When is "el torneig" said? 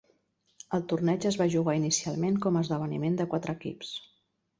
0.77-1.27